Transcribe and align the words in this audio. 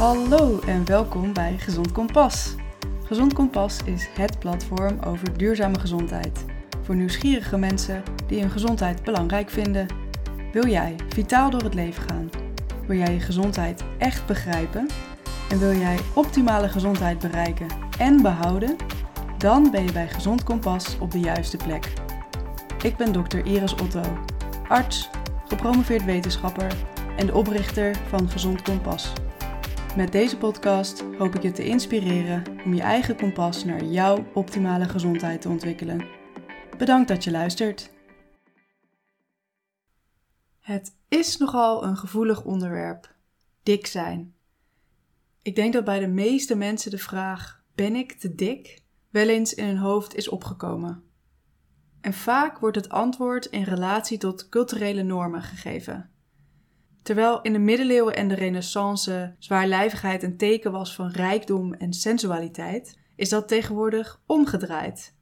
Hallo 0.00 0.60
en 0.66 0.84
welkom 0.84 1.32
bij 1.32 1.58
Gezond 1.58 1.92
Kompas. 1.92 2.54
Gezond 3.04 3.32
Kompas 3.32 3.78
is 3.84 4.08
het 4.12 4.38
platform 4.38 4.98
over 5.06 5.38
duurzame 5.38 5.78
gezondheid. 5.80 6.44
Voor 6.82 6.96
nieuwsgierige 6.96 7.58
mensen 7.58 8.02
die 8.26 8.40
hun 8.40 8.50
gezondheid 8.50 9.02
belangrijk 9.02 9.50
vinden. 9.50 9.86
Wil 10.52 10.66
jij 10.66 10.96
vitaal 11.08 11.50
door 11.50 11.62
het 11.62 11.74
leven 11.74 12.02
gaan? 12.02 12.30
Wil 12.86 12.96
jij 12.96 13.12
je 13.12 13.20
gezondheid 13.20 13.84
echt 13.98 14.26
begrijpen? 14.26 14.88
En 15.50 15.58
wil 15.58 15.74
jij 15.74 15.98
optimale 16.14 16.68
gezondheid 16.68 17.18
bereiken 17.18 17.68
en 17.98 18.22
behouden? 18.22 18.76
Dan 19.38 19.70
ben 19.70 19.84
je 19.84 19.92
bij 19.92 20.08
Gezond 20.08 20.42
Kompas 20.42 20.98
op 20.98 21.10
de 21.10 21.20
juiste 21.20 21.56
plek. 21.56 21.92
Ik 22.82 22.96
ben 22.96 23.12
dokter 23.12 23.46
Iris 23.46 23.74
Otto, 23.74 24.02
arts, 24.68 25.10
gepromoveerd 25.48 26.04
wetenschapper 26.04 26.72
en 27.16 27.26
de 27.26 27.34
oprichter 27.34 27.96
van 28.08 28.28
Gezond 28.28 28.62
Kompas. 28.62 29.12
Met 29.96 30.12
deze 30.12 30.36
podcast 30.36 31.04
hoop 31.18 31.34
ik 31.34 31.42
je 31.42 31.52
te 31.52 31.64
inspireren 31.64 32.60
om 32.64 32.74
je 32.74 32.82
eigen 32.82 33.16
kompas 33.16 33.64
naar 33.64 33.84
jouw 33.84 34.26
optimale 34.34 34.88
gezondheid 34.88 35.40
te 35.40 35.48
ontwikkelen. 35.48 36.06
Bedankt 36.78 37.08
dat 37.08 37.24
je 37.24 37.30
luistert. 37.30 37.90
Het 40.60 40.96
is 41.08 41.36
nogal 41.36 41.84
een 41.84 41.96
gevoelig 41.96 42.44
onderwerp: 42.44 43.14
dik 43.62 43.86
zijn. 43.86 44.34
Ik 45.42 45.54
denk 45.54 45.72
dat 45.72 45.84
bij 45.84 46.00
de 46.00 46.08
meeste 46.08 46.56
mensen 46.56 46.90
de 46.90 46.98
vraag: 46.98 47.62
ben 47.74 47.94
ik 47.94 48.12
te 48.12 48.34
dik? 48.34 48.82
wel 49.10 49.28
eens 49.28 49.54
in 49.54 49.66
hun 49.66 49.76
hoofd 49.76 50.14
is 50.14 50.28
opgekomen. 50.28 51.02
En 52.00 52.12
vaak 52.12 52.58
wordt 52.58 52.76
het 52.76 52.88
antwoord 52.88 53.46
in 53.46 53.62
relatie 53.62 54.18
tot 54.18 54.48
culturele 54.48 55.02
normen 55.02 55.42
gegeven. 55.42 56.09
Terwijl 57.02 57.40
in 57.42 57.52
de 57.52 57.58
middeleeuwen 57.58 58.16
en 58.16 58.28
de 58.28 58.34
renaissance 58.34 59.34
zwaarlijvigheid 59.38 60.22
een 60.22 60.36
teken 60.36 60.72
was 60.72 60.94
van 60.94 61.10
rijkdom 61.10 61.72
en 61.72 61.92
sensualiteit, 61.92 62.98
is 63.16 63.28
dat 63.28 63.48
tegenwoordig 63.48 64.22
omgedraaid. 64.26 65.14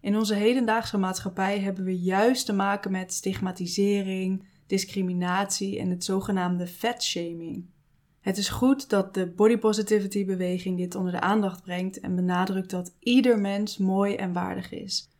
In 0.00 0.16
onze 0.16 0.34
hedendaagse 0.34 0.98
maatschappij 0.98 1.60
hebben 1.60 1.84
we 1.84 2.00
juist 2.00 2.46
te 2.46 2.52
maken 2.52 2.90
met 2.90 3.12
stigmatisering, 3.12 4.46
discriminatie 4.66 5.78
en 5.78 5.90
het 5.90 6.04
zogenaamde 6.04 6.66
fatshaming. 6.66 7.64
Het 8.20 8.38
is 8.38 8.48
goed 8.48 8.88
dat 8.88 9.14
de 9.14 9.26
body 9.26 9.56
positivity 9.56 10.24
beweging 10.24 10.78
dit 10.78 10.94
onder 10.94 11.12
de 11.12 11.20
aandacht 11.20 11.62
brengt 11.62 12.00
en 12.00 12.14
benadrukt 12.14 12.70
dat 12.70 12.94
ieder 12.98 13.38
mens 13.38 13.78
mooi 13.78 14.14
en 14.14 14.32
waardig 14.32 14.72
is. 14.72 15.10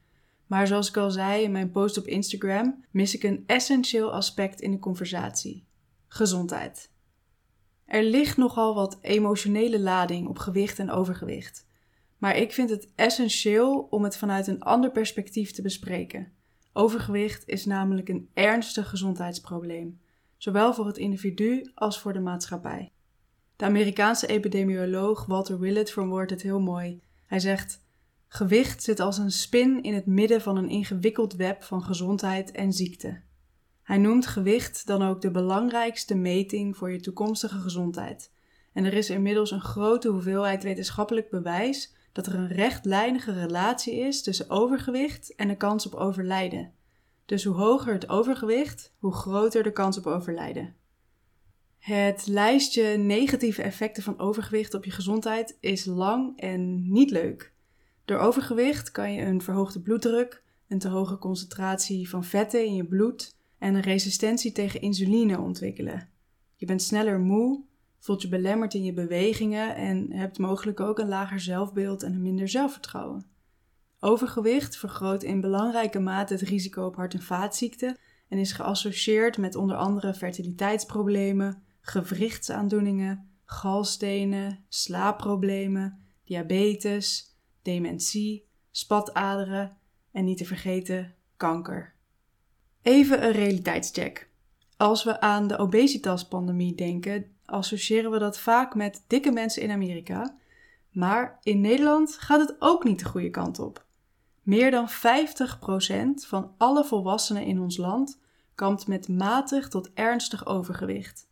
Maar 0.47 0.67
zoals 0.67 0.89
ik 0.89 0.97
al 0.97 1.11
zei 1.11 1.43
in 1.43 1.53
mijn 1.53 1.71
post 1.71 1.99
op 1.99 2.07
Instagram, 2.07 2.85
mis 2.91 3.15
ik 3.15 3.23
een 3.23 3.45
essentieel 3.47 4.13
aspect 4.13 4.61
in 4.61 4.71
de 4.71 4.79
conversatie 4.79 5.66
gezondheid. 6.17 6.91
Er 7.85 8.03
ligt 8.03 8.37
nogal 8.37 8.75
wat 8.75 8.99
emotionele 9.01 9.81
lading 9.81 10.29
op 10.29 10.39
gewicht 10.39 10.79
en 10.79 10.91
overgewicht. 10.91 11.67
Maar 12.19 12.37
ik 12.37 12.53
vind 12.53 12.71
het 12.71 12.89
essentieel 12.95 13.87
om 13.91 14.05
het 14.05 14.17
vanuit 14.17 14.47
een 14.47 14.63
ander 14.63 14.91
perspectief 14.91 15.53
te 15.53 15.63
bespreken. 15.63 16.33
Overgewicht 16.73 17.49
is 17.49 17.65
namelijk 17.65 18.09
een 18.09 18.31
ernstig 18.35 18.89
gezondheidsprobleem, 18.89 20.01
zowel 20.37 20.75
voor 20.75 20.87
het 20.87 20.99
individu 20.99 21.71
als 21.75 22.01
voor 22.01 22.13
de 22.13 22.21
maatschappij. 22.21 22.93
De 23.57 23.65
Amerikaanse 23.65 24.27
epidemioloog 24.27 25.27
Walter 25.27 25.59
Willett 25.59 25.91
verwoordt 25.91 26.31
het 26.31 26.43
heel 26.43 26.61
mooi. 26.61 27.01
Hij 27.27 27.41
zegt: 27.41 27.85
Gewicht 28.29 28.83
zit 28.83 29.01
als 29.01 29.19
een 29.19 29.31
spin 29.31 29.83
in 29.83 29.95
het 29.95 30.07
midden 30.07 30.41
van 30.41 30.57
een 30.57 30.69
ingewikkeld 30.69 31.35
web 31.35 31.63
van 31.63 31.83
gezondheid 31.83 32.51
en 32.51 32.73
ziekte. 32.73 33.23
Hij 33.87 33.99
noemt 33.99 34.27
gewicht 34.27 34.87
dan 34.87 35.03
ook 35.03 35.21
de 35.21 35.31
belangrijkste 35.31 36.15
meting 36.15 36.77
voor 36.77 36.91
je 36.91 37.01
toekomstige 37.01 37.59
gezondheid. 37.59 38.33
En 38.73 38.85
er 38.85 38.95
is 38.95 39.11
inmiddels 39.11 39.51
een 39.51 39.61
grote 39.61 40.09
hoeveelheid 40.09 40.63
wetenschappelijk 40.63 41.31
bewijs 41.31 41.95
dat 42.13 42.27
er 42.27 42.35
een 42.35 42.49
rechtlijnige 42.49 43.33
relatie 43.33 43.95
is 43.95 44.23
tussen 44.23 44.51
overgewicht 44.51 45.35
en 45.35 45.49
de 45.49 45.57
kans 45.57 45.87
op 45.87 45.95
overlijden. 45.95 46.73
Dus 47.25 47.45
hoe 47.45 47.55
hoger 47.55 47.93
het 47.93 48.09
overgewicht, 48.09 48.95
hoe 48.99 49.13
groter 49.13 49.63
de 49.63 49.73
kans 49.73 49.99
op 49.99 50.07
overlijden. 50.07 50.75
Het 51.79 52.27
lijstje 52.27 52.97
negatieve 52.97 53.63
effecten 53.63 54.03
van 54.03 54.19
overgewicht 54.19 54.75
op 54.75 54.85
je 54.85 54.91
gezondheid 54.91 55.57
is 55.61 55.85
lang 55.85 56.41
en 56.41 56.93
niet 56.93 57.11
leuk. 57.11 57.53
Door 58.05 58.19
overgewicht 58.19 58.91
kan 58.91 59.13
je 59.13 59.23
een 59.23 59.43
verhoogde 59.43 59.81
bloeddruk, 59.81 60.43
een 60.69 60.79
te 60.79 60.89
hoge 60.89 61.19
concentratie 61.19 62.09
van 62.09 62.25
vetten 62.25 62.65
in 62.65 62.75
je 62.75 62.85
bloed, 62.85 63.36
en 63.59 63.75
een 63.75 63.81
resistentie 63.81 64.53
tegen 64.53 64.81
insuline 64.81 65.41
ontwikkelen. 65.41 66.09
Je 66.57 66.67
bent 66.67 66.83
sneller 66.83 67.21
moe, 67.21 67.65
voelt 67.99 68.23
je 68.23 68.29
belemmerd 68.29 68.75
in 68.75 68.85
je 68.85 68.93
bewegingen 68.93 69.77
en 69.77 70.13
hebt 70.13 70.39
mogelijk 70.39 70.81
ook 70.81 70.99
een 70.99 71.09
lager 71.09 71.41
zelfbeeld 71.41 72.03
en 72.03 72.13
een 72.13 72.23
minder 72.23 72.49
zelfvertrouwen. 72.49 73.27
Overgewicht 74.01 74.77
vergroot 74.77 75.23
in 75.23 75.41
belangrijke 75.41 75.99
mate 75.99 76.33
het 76.33 76.43
risico 76.43 76.87
op 76.87 76.97
hart- 76.97 77.15
en 77.15 77.23
vaatziekten 77.23 77.97
en 78.29 78.39
is 78.39 78.53
geassocieerd 78.53 79.39
met 79.39 79.55
onder 79.55 79.77
andere 79.77 80.15
fertiliteitsproblemen, 80.15 81.63
gewrichtsaandoeningen, 81.81 83.31
galstenen, 83.45 84.65
slaapproblemen, 84.69 85.99
diabetes, 86.25 87.37
dementie, 87.63 88.49
spataderen 88.71 89.77
en 90.13 90.25
niet 90.25 90.39
te 90.39 90.45
vergeten 90.45 91.15
kanker. 91.37 91.96
Even 92.87 93.25
een 93.25 93.33
realiteitscheck. 93.33 94.29
Als 94.77 95.05
we 95.05 95.21
aan 95.21 95.47
de 95.47 95.59
obesitaspandemie 95.59 96.75
denken, 96.75 97.27
associëren 97.45 98.11
we 98.11 98.19
dat 98.19 98.39
vaak 98.39 98.75
met 98.75 99.05
dikke 99.07 99.31
mensen 99.31 99.63
in 99.63 99.71
Amerika. 99.71 100.37
Maar 100.91 101.39
in 101.43 101.61
Nederland 101.61 102.17
gaat 102.19 102.41
het 102.41 102.57
ook 102.59 102.85
niet 102.85 102.99
de 102.99 103.05
goede 103.05 103.31
kant 103.31 103.59
op. 103.59 103.85
Meer 104.43 104.71
dan 104.71 104.89
50% 104.89 104.93
van 106.27 106.55
alle 106.59 106.85
volwassenen 106.85 107.45
in 107.45 107.61
ons 107.61 107.77
land 107.77 108.21
kampt 108.55 108.87
met 108.87 109.09
matig 109.09 109.69
tot 109.69 109.91
ernstig 109.95 110.47
overgewicht. 110.47 111.29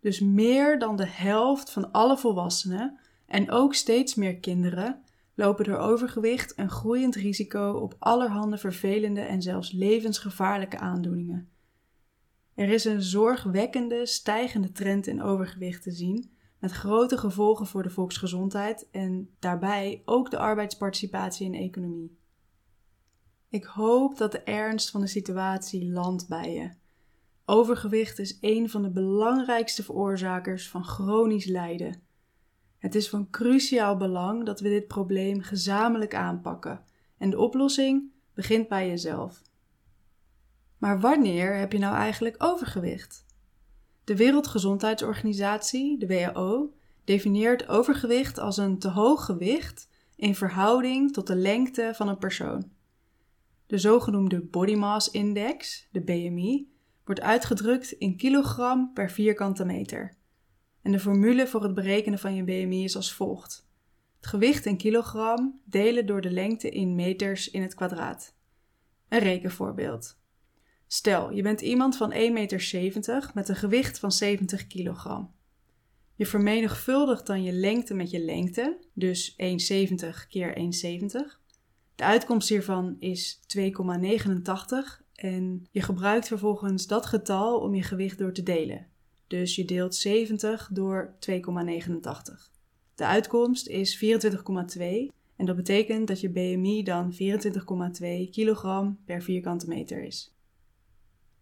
Dus 0.00 0.20
meer 0.20 0.78
dan 0.78 0.96
de 0.96 1.08
helft 1.08 1.70
van 1.70 1.92
alle 1.92 2.18
volwassenen 2.18 2.98
en 3.26 3.50
ook 3.50 3.74
steeds 3.74 4.14
meer 4.14 4.36
kinderen 4.36 5.02
lopen 5.38 5.64
door 5.64 5.76
overgewicht 5.76 6.58
een 6.58 6.70
groeiend 6.70 7.14
risico 7.14 7.72
op 7.72 7.96
allerhande 7.98 8.58
vervelende 8.58 9.20
en 9.20 9.42
zelfs 9.42 9.72
levensgevaarlijke 9.72 10.78
aandoeningen. 10.78 11.48
Er 12.54 12.68
is 12.68 12.84
een 12.84 13.02
zorgwekkende 13.02 14.06
stijgende 14.06 14.72
trend 14.72 15.06
in 15.06 15.22
overgewicht 15.22 15.82
te 15.82 15.90
zien, 15.90 16.30
met 16.58 16.70
grote 16.70 17.18
gevolgen 17.18 17.66
voor 17.66 17.82
de 17.82 17.90
volksgezondheid 17.90 18.88
en 18.90 19.30
daarbij 19.38 20.02
ook 20.04 20.30
de 20.30 20.38
arbeidsparticipatie 20.38 21.50
de 21.50 21.58
economie. 21.58 22.18
Ik 23.48 23.64
hoop 23.64 24.16
dat 24.16 24.32
de 24.32 24.42
ernst 24.42 24.90
van 24.90 25.00
de 25.00 25.06
situatie 25.06 25.90
landt 25.90 26.28
bij 26.28 26.52
je. 26.52 26.70
Overgewicht 27.44 28.18
is 28.18 28.38
een 28.40 28.70
van 28.70 28.82
de 28.82 28.90
belangrijkste 28.90 29.82
veroorzakers 29.82 30.68
van 30.68 30.84
chronisch 30.84 31.46
lijden. 31.46 32.02
Het 32.78 32.94
is 32.94 33.08
van 33.08 33.30
cruciaal 33.30 33.96
belang 33.96 34.46
dat 34.46 34.60
we 34.60 34.68
dit 34.68 34.86
probleem 34.86 35.40
gezamenlijk 35.40 36.14
aanpakken 36.14 36.84
en 37.18 37.30
de 37.30 37.38
oplossing 37.38 38.10
begint 38.34 38.68
bij 38.68 38.88
jezelf. 38.88 39.42
Maar 40.78 41.00
wanneer 41.00 41.56
heb 41.56 41.72
je 41.72 41.78
nou 41.78 41.94
eigenlijk 41.94 42.34
overgewicht? 42.38 43.26
De 44.04 44.16
Wereldgezondheidsorganisatie, 44.16 45.98
de 45.98 46.06
WHO, 46.06 46.72
definieert 47.04 47.68
overgewicht 47.68 48.38
als 48.38 48.56
een 48.56 48.78
te 48.78 48.88
hoog 48.88 49.24
gewicht 49.24 49.88
in 50.16 50.34
verhouding 50.34 51.12
tot 51.12 51.26
de 51.26 51.36
lengte 51.36 51.90
van 51.94 52.08
een 52.08 52.18
persoon. 52.18 52.70
De 53.66 53.78
zogenoemde 53.78 54.40
Body 54.40 54.74
Mass 54.74 55.10
Index, 55.10 55.88
de 55.92 56.00
BMI, 56.00 56.72
wordt 57.04 57.20
uitgedrukt 57.20 57.92
in 57.92 58.16
kilogram 58.16 58.92
per 58.92 59.10
vierkante 59.10 59.64
meter. 59.64 60.16
De 60.90 61.00
formule 61.00 61.46
voor 61.46 61.62
het 61.62 61.74
berekenen 61.74 62.18
van 62.18 62.34
je 62.34 62.44
BMI 62.44 62.84
is 62.84 62.96
als 62.96 63.12
volgt. 63.12 63.66
Het 64.16 64.26
gewicht 64.26 64.66
in 64.66 64.76
kilogram 64.76 65.60
delen 65.64 66.06
door 66.06 66.20
de 66.20 66.30
lengte 66.30 66.70
in 66.70 66.94
meters 66.94 67.50
in 67.50 67.62
het 67.62 67.74
kwadraat. 67.74 68.34
Een 69.08 69.18
rekenvoorbeeld. 69.18 70.18
Stel, 70.86 71.32
je 71.32 71.42
bent 71.42 71.60
iemand 71.60 71.96
van 71.96 72.12
1,70 72.12 72.18
meter 72.32 73.30
met 73.34 73.48
een 73.48 73.56
gewicht 73.56 73.98
van 73.98 74.12
70 74.12 74.66
kilogram. 74.66 75.34
Je 76.14 76.26
vermenigvuldigt 76.26 77.26
dan 77.26 77.42
je 77.42 77.52
lengte 77.52 77.94
met 77.94 78.10
je 78.10 78.18
lengte, 78.18 78.78
dus 78.92 79.32
1,70 79.32 79.38
keer 80.28 80.56
1,70. 80.56 80.62
De 81.94 82.04
uitkomst 82.04 82.48
hiervan 82.48 82.96
is 82.98 83.40
2,89 83.56 83.62
en 85.14 85.66
je 85.70 85.82
gebruikt 85.82 86.26
vervolgens 86.26 86.86
dat 86.86 87.06
getal 87.06 87.60
om 87.60 87.74
je 87.74 87.82
gewicht 87.82 88.18
door 88.18 88.32
te 88.32 88.42
delen. 88.42 88.87
Dus 89.28 89.56
je 89.56 89.64
deelt 89.64 89.94
70 89.94 90.70
door 90.72 91.14
2,89. 91.30 91.40
De 92.94 93.06
uitkomst 93.06 93.68
is 93.68 94.04
24,2 94.04 95.16
en 95.36 95.46
dat 95.46 95.56
betekent 95.56 96.08
dat 96.08 96.20
je 96.20 96.30
BMI 96.30 96.82
dan 96.82 97.12
24,2 97.12 97.18
kilogram 98.30 98.98
per 99.04 99.22
vierkante 99.22 99.68
meter 99.68 100.02
is. 100.02 100.36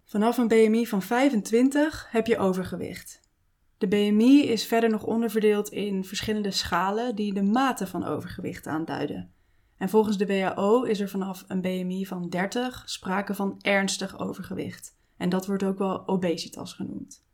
Vanaf 0.04 0.38
een 0.38 0.48
BMI 0.48 0.86
van 0.86 1.02
25 1.02 2.06
heb 2.10 2.26
je 2.26 2.38
overgewicht. 2.38 3.20
De 3.78 3.88
BMI 3.88 4.42
is 4.42 4.66
verder 4.66 4.90
nog 4.90 5.04
onderverdeeld 5.04 5.68
in 5.68 6.04
verschillende 6.04 6.50
schalen 6.50 7.14
die 7.14 7.34
de 7.34 7.42
mate 7.42 7.86
van 7.86 8.04
overgewicht 8.04 8.66
aanduiden. 8.66 9.30
En 9.76 9.88
volgens 9.88 10.18
de 10.18 10.26
WHO 10.26 10.82
is 10.82 11.00
er 11.00 11.08
vanaf 11.08 11.44
een 11.48 11.60
BMI 11.60 12.06
van 12.06 12.28
30 12.28 12.82
sprake 12.86 13.34
van 13.34 13.56
ernstig 13.60 14.18
overgewicht. 14.18 14.96
En 15.16 15.28
dat 15.28 15.46
wordt 15.46 15.62
ook 15.62 15.78
wel 15.78 16.08
obesitas 16.08 16.72
genoemd. 16.72 17.25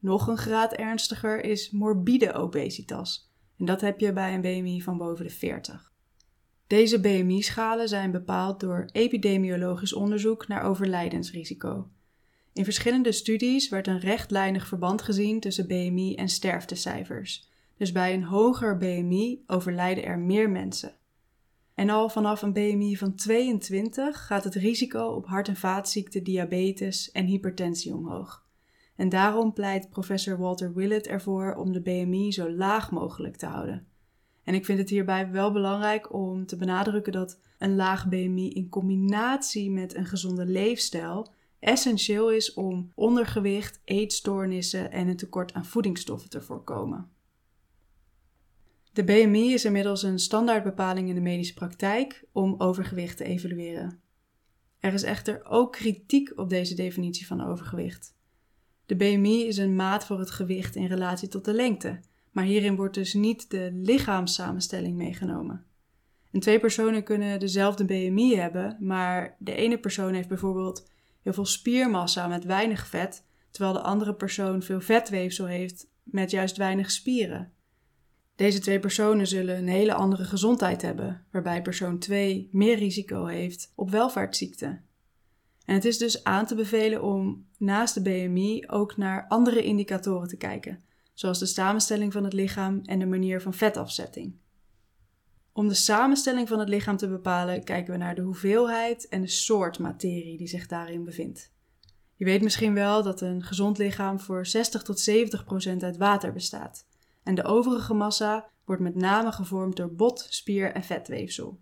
Nog 0.00 0.26
een 0.26 0.38
graad 0.38 0.72
ernstiger 0.72 1.44
is 1.44 1.70
morbide 1.70 2.32
obesitas. 2.32 3.30
En 3.58 3.64
dat 3.64 3.80
heb 3.80 4.00
je 4.00 4.12
bij 4.12 4.34
een 4.34 4.40
BMI 4.40 4.82
van 4.82 4.98
boven 4.98 5.24
de 5.24 5.30
40. 5.30 5.92
Deze 6.66 7.00
BMI-schalen 7.00 7.88
zijn 7.88 8.10
bepaald 8.10 8.60
door 8.60 8.88
epidemiologisch 8.92 9.92
onderzoek 9.92 10.48
naar 10.48 10.62
overlijdensrisico. 10.62 11.88
In 12.52 12.64
verschillende 12.64 13.12
studies 13.12 13.68
werd 13.68 13.86
een 13.86 13.98
rechtlijnig 13.98 14.66
verband 14.66 15.02
gezien 15.02 15.40
tussen 15.40 15.66
BMI 15.66 16.14
en 16.14 16.28
sterftecijfers. 16.28 17.48
Dus 17.76 17.92
bij 17.92 18.14
een 18.14 18.24
hoger 18.24 18.76
BMI 18.76 19.42
overlijden 19.46 20.04
er 20.04 20.18
meer 20.18 20.50
mensen. 20.50 20.94
En 21.74 21.90
al 21.90 22.08
vanaf 22.08 22.42
een 22.42 22.52
BMI 22.52 22.96
van 22.96 23.14
22 23.14 24.26
gaat 24.26 24.44
het 24.44 24.54
risico 24.54 25.06
op 25.06 25.26
hart- 25.26 25.48
en 25.48 25.56
vaatziekten, 25.56 26.24
diabetes 26.24 27.10
en 27.10 27.26
hypertensie 27.26 27.94
omhoog. 27.94 28.48
En 29.00 29.08
daarom 29.08 29.52
pleit 29.52 29.90
professor 29.90 30.38
Walter 30.38 30.74
Willett 30.74 31.06
ervoor 31.06 31.54
om 31.54 31.72
de 31.72 31.80
BMI 31.80 32.32
zo 32.32 32.50
laag 32.50 32.90
mogelijk 32.90 33.36
te 33.36 33.46
houden. 33.46 33.86
En 34.44 34.54
ik 34.54 34.64
vind 34.64 34.78
het 34.78 34.90
hierbij 34.90 35.30
wel 35.30 35.52
belangrijk 35.52 36.12
om 36.12 36.46
te 36.46 36.56
benadrukken 36.56 37.12
dat 37.12 37.40
een 37.58 37.76
laag 37.76 38.08
BMI 38.08 38.50
in 38.50 38.68
combinatie 38.68 39.70
met 39.70 39.94
een 39.94 40.06
gezonde 40.06 40.46
leefstijl 40.46 41.32
essentieel 41.58 42.30
is 42.30 42.54
om 42.54 42.92
ondergewicht, 42.94 43.80
eetstoornissen 43.84 44.90
en 44.90 45.08
een 45.08 45.16
tekort 45.16 45.52
aan 45.52 45.66
voedingsstoffen 45.66 46.30
te 46.30 46.40
voorkomen. 46.40 47.10
De 48.92 49.04
BMI 49.04 49.52
is 49.52 49.64
inmiddels 49.64 50.02
een 50.02 50.18
standaardbepaling 50.18 51.08
in 51.08 51.14
de 51.14 51.20
medische 51.20 51.54
praktijk 51.54 52.24
om 52.32 52.54
overgewicht 52.58 53.16
te 53.16 53.24
evalueren. 53.24 54.00
Er 54.78 54.92
is 54.92 55.02
echter 55.02 55.44
ook 55.44 55.72
kritiek 55.72 56.32
op 56.38 56.48
deze 56.48 56.74
definitie 56.74 57.26
van 57.26 57.40
overgewicht. 57.40 58.18
De 58.90 58.96
BMI 58.96 59.46
is 59.46 59.56
een 59.56 59.74
maat 59.74 60.06
voor 60.06 60.18
het 60.18 60.30
gewicht 60.30 60.76
in 60.76 60.86
relatie 60.86 61.28
tot 61.28 61.44
de 61.44 61.52
lengte, 61.52 62.00
maar 62.30 62.44
hierin 62.44 62.76
wordt 62.76 62.94
dus 62.94 63.14
niet 63.14 63.50
de 63.50 63.70
lichaamssamenstelling 63.72 64.96
meegenomen. 64.96 65.64
En 66.30 66.40
twee 66.40 66.60
personen 66.60 67.02
kunnen 67.02 67.40
dezelfde 67.40 67.84
BMI 67.84 68.36
hebben, 68.36 68.76
maar 68.80 69.36
de 69.38 69.54
ene 69.54 69.78
persoon 69.78 70.14
heeft 70.14 70.28
bijvoorbeeld 70.28 70.90
heel 71.22 71.32
veel 71.32 71.44
spiermassa 71.44 72.26
met 72.26 72.44
weinig 72.44 72.86
vet, 72.86 73.26
terwijl 73.50 73.74
de 73.74 73.80
andere 73.80 74.14
persoon 74.14 74.62
veel 74.62 74.80
vetweefsel 74.80 75.46
heeft 75.46 75.90
met 76.02 76.30
juist 76.30 76.56
weinig 76.56 76.90
spieren. 76.90 77.52
Deze 78.36 78.58
twee 78.58 78.80
personen 78.80 79.26
zullen 79.26 79.56
een 79.58 79.68
hele 79.68 79.94
andere 79.94 80.24
gezondheid 80.24 80.82
hebben, 80.82 81.26
waarbij 81.30 81.62
persoon 81.62 81.98
2 81.98 82.48
meer 82.52 82.78
risico 82.78 83.26
heeft 83.26 83.72
op 83.74 83.90
welvaartsziekten. 83.90 84.84
En 85.70 85.76
het 85.76 85.84
is 85.84 85.98
dus 85.98 86.24
aan 86.24 86.46
te 86.46 86.54
bevelen 86.54 87.02
om 87.02 87.46
naast 87.58 87.94
de 87.94 88.02
BMI 88.02 88.64
ook 88.66 88.96
naar 88.96 89.24
andere 89.28 89.62
indicatoren 89.62 90.28
te 90.28 90.36
kijken, 90.36 90.82
zoals 91.14 91.38
de 91.38 91.46
samenstelling 91.46 92.12
van 92.12 92.24
het 92.24 92.32
lichaam 92.32 92.80
en 92.84 92.98
de 92.98 93.06
manier 93.06 93.40
van 93.40 93.54
vetafzetting. 93.54 94.36
Om 95.52 95.68
de 95.68 95.74
samenstelling 95.74 96.48
van 96.48 96.58
het 96.58 96.68
lichaam 96.68 96.96
te 96.96 97.08
bepalen, 97.08 97.64
kijken 97.64 97.92
we 97.92 97.98
naar 97.98 98.14
de 98.14 98.22
hoeveelheid 98.22 99.08
en 99.08 99.20
de 99.20 99.26
soort 99.26 99.78
materie 99.78 100.38
die 100.38 100.46
zich 100.46 100.66
daarin 100.66 101.04
bevindt. 101.04 101.52
Je 102.14 102.24
weet 102.24 102.42
misschien 102.42 102.74
wel 102.74 103.02
dat 103.02 103.20
een 103.20 103.42
gezond 103.42 103.78
lichaam 103.78 104.20
voor 104.20 104.46
60 104.46 104.82
tot 104.82 105.00
70 105.00 105.44
procent 105.44 105.82
uit 105.82 105.96
water 105.96 106.32
bestaat. 106.32 106.86
En 107.22 107.34
de 107.34 107.44
overige 107.44 107.94
massa 107.94 108.50
wordt 108.64 108.82
met 108.82 108.94
name 108.94 109.32
gevormd 109.32 109.76
door 109.76 109.94
bot, 109.94 110.26
spier 110.28 110.72
en 110.72 110.82
vetweefsel. 110.82 111.60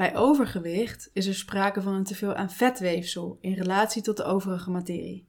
Bij 0.00 0.16
overgewicht 0.16 1.10
is 1.12 1.26
er 1.26 1.34
sprake 1.34 1.82
van 1.82 1.94
een 1.94 2.04
teveel 2.04 2.34
aan 2.34 2.50
vetweefsel 2.50 3.38
in 3.40 3.52
relatie 3.52 4.02
tot 4.02 4.16
de 4.16 4.24
overige 4.24 4.70
materie. 4.70 5.28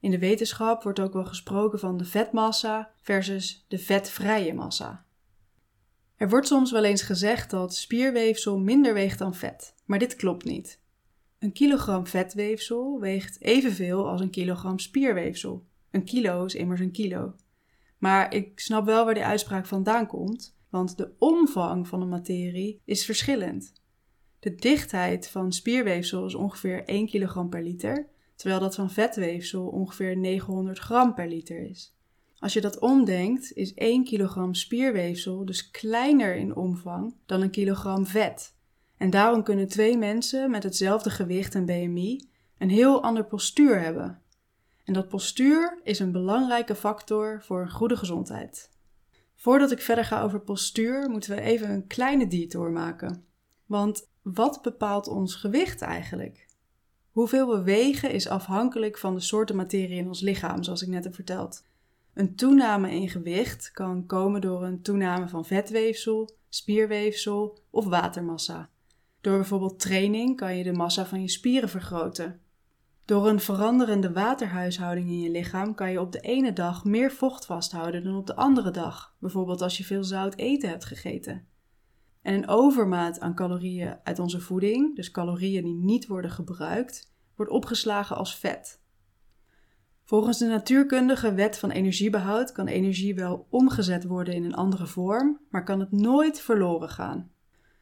In 0.00 0.10
de 0.10 0.18
wetenschap 0.18 0.82
wordt 0.82 1.00
ook 1.00 1.12
wel 1.12 1.24
gesproken 1.24 1.78
van 1.78 1.96
de 1.96 2.04
vetmassa 2.04 2.92
versus 3.00 3.64
de 3.68 3.78
vetvrije 3.78 4.54
massa. 4.54 5.04
Er 6.16 6.28
wordt 6.28 6.46
soms 6.46 6.70
wel 6.70 6.84
eens 6.84 7.02
gezegd 7.02 7.50
dat 7.50 7.74
spierweefsel 7.74 8.58
minder 8.58 8.94
weegt 8.94 9.18
dan 9.18 9.34
vet, 9.34 9.74
maar 9.84 9.98
dit 9.98 10.16
klopt 10.16 10.44
niet. 10.44 10.80
Een 11.38 11.52
kilogram 11.52 12.06
vetweefsel 12.06 13.00
weegt 13.00 13.40
evenveel 13.40 14.08
als 14.08 14.20
een 14.20 14.30
kilogram 14.30 14.78
spierweefsel. 14.78 15.66
Een 15.90 16.04
kilo 16.04 16.44
is 16.44 16.54
immers 16.54 16.80
een 16.80 16.92
kilo. 16.92 17.34
Maar 17.98 18.34
ik 18.34 18.60
snap 18.60 18.84
wel 18.84 19.04
waar 19.04 19.14
die 19.14 19.24
uitspraak 19.24 19.66
vandaan 19.66 20.06
komt, 20.06 20.56
want 20.70 20.96
de 20.96 21.12
omvang 21.18 21.88
van 21.88 22.00
de 22.00 22.06
materie 22.06 22.80
is 22.84 23.04
verschillend. 23.04 23.80
De 24.42 24.54
dichtheid 24.54 25.28
van 25.28 25.52
spierweefsel 25.52 26.26
is 26.26 26.34
ongeveer 26.34 26.84
1 26.84 27.06
kilogram 27.06 27.48
per 27.48 27.62
liter, 27.62 28.08
terwijl 28.36 28.60
dat 28.60 28.74
van 28.74 28.90
vetweefsel 28.90 29.66
ongeveer 29.66 30.16
900 30.16 30.78
gram 30.78 31.14
per 31.14 31.28
liter 31.28 31.68
is. 31.68 31.96
Als 32.38 32.52
je 32.52 32.60
dat 32.60 32.78
omdenkt, 32.78 33.52
is 33.52 33.74
1 33.74 34.04
kilogram 34.04 34.54
spierweefsel 34.54 35.44
dus 35.44 35.70
kleiner 35.70 36.36
in 36.36 36.56
omvang 36.56 37.14
dan 37.26 37.42
een 37.42 37.50
kilogram 37.50 38.06
vet. 38.06 38.54
En 38.96 39.10
daarom 39.10 39.42
kunnen 39.42 39.68
twee 39.68 39.98
mensen 39.98 40.50
met 40.50 40.62
hetzelfde 40.62 41.10
gewicht 41.10 41.54
en 41.54 41.64
BMI 41.64 42.28
een 42.58 42.70
heel 42.70 43.02
ander 43.02 43.24
postuur 43.24 43.80
hebben. 43.80 44.22
En 44.84 44.92
dat 44.92 45.08
postuur 45.08 45.80
is 45.82 45.98
een 45.98 46.12
belangrijke 46.12 46.74
factor 46.74 47.42
voor 47.42 47.60
een 47.60 47.70
goede 47.70 47.96
gezondheid. 47.96 48.70
Voordat 49.34 49.70
ik 49.70 49.80
verder 49.80 50.04
ga 50.04 50.22
over 50.22 50.40
postuur, 50.40 51.10
moeten 51.10 51.34
we 51.34 51.40
even 51.40 51.70
een 51.70 51.86
kleine 51.86 52.26
detour 52.26 52.70
maken. 52.70 53.24
Want 53.66 54.10
wat 54.22 54.62
bepaalt 54.62 55.08
ons 55.08 55.34
gewicht 55.34 55.82
eigenlijk? 55.82 56.46
Hoeveel 57.10 57.48
we 57.48 57.62
wegen 57.62 58.10
is 58.10 58.28
afhankelijk 58.28 58.98
van 58.98 59.14
de 59.14 59.20
soorten 59.20 59.56
materie 59.56 59.96
in 59.96 60.06
ons 60.06 60.20
lichaam, 60.20 60.62
zoals 60.62 60.82
ik 60.82 60.88
net 60.88 61.04
heb 61.04 61.14
verteld. 61.14 61.64
Een 62.14 62.34
toename 62.36 62.90
in 62.90 63.08
gewicht 63.08 63.70
kan 63.70 64.06
komen 64.06 64.40
door 64.40 64.64
een 64.64 64.82
toename 64.82 65.28
van 65.28 65.44
vetweefsel, 65.44 66.30
spierweefsel 66.48 67.58
of 67.70 67.84
watermassa. 67.84 68.70
Door 69.20 69.36
bijvoorbeeld 69.36 69.80
training 69.80 70.36
kan 70.36 70.56
je 70.56 70.64
de 70.64 70.72
massa 70.72 71.06
van 71.06 71.20
je 71.20 71.28
spieren 71.28 71.68
vergroten. 71.68 72.40
Door 73.04 73.28
een 73.28 73.40
veranderende 73.40 74.12
waterhuishouding 74.12 75.08
in 75.08 75.20
je 75.20 75.30
lichaam 75.30 75.74
kan 75.74 75.90
je 75.90 76.00
op 76.00 76.12
de 76.12 76.20
ene 76.20 76.52
dag 76.52 76.84
meer 76.84 77.10
vocht 77.10 77.46
vasthouden 77.46 78.04
dan 78.04 78.16
op 78.16 78.26
de 78.26 78.36
andere 78.36 78.70
dag, 78.70 79.16
bijvoorbeeld 79.18 79.62
als 79.62 79.76
je 79.78 79.84
veel 79.84 80.04
zout 80.04 80.34
eten 80.34 80.68
hebt 80.68 80.84
gegeten. 80.84 81.46
En 82.22 82.34
een 82.34 82.48
overmaat 82.48 83.20
aan 83.20 83.34
calorieën 83.34 83.98
uit 84.02 84.18
onze 84.18 84.40
voeding, 84.40 84.96
dus 84.96 85.10
calorieën 85.10 85.64
die 85.64 85.74
niet 85.74 86.06
worden 86.06 86.30
gebruikt, 86.30 87.12
wordt 87.36 87.52
opgeslagen 87.52 88.16
als 88.16 88.36
vet. 88.36 88.80
Volgens 90.04 90.38
de 90.38 90.46
natuurkundige 90.46 91.34
wet 91.34 91.58
van 91.58 91.70
energiebehoud 91.70 92.52
kan 92.52 92.66
energie 92.66 93.14
wel 93.14 93.46
omgezet 93.50 94.04
worden 94.04 94.34
in 94.34 94.44
een 94.44 94.54
andere 94.54 94.86
vorm, 94.86 95.40
maar 95.50 95.64
kan 95.64 95.80
het 95.80 95.92
nooit 95.92 96.40
verloren 96.40 96.88
gaan. 96.88 97.30